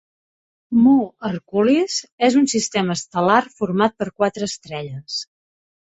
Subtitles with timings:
[0.85, 0.93] Mu
[1.27, 1.97] Herculis
[2.29, 5.21] és un sistema estel·lar format per quatre estrelles.